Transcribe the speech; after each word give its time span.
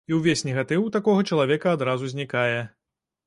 І 0.09 0.15
ўвесь 0.19 0.41
негатыў 0.47 0.85
у 0.85 0.87
такога 0.95 1.25
чалавека 1.35 1.75
адразу 1.79 2.11
знікае. 2.13 2.57